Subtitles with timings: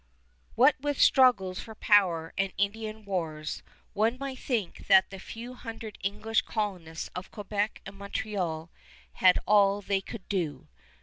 [0.55, 3.61] What with struggles for power and Indian wars,
[3.93, 8.71] one might think that the few hundred English colonists of Quebec and Montreal
[9.13, 10.67] had all they could do.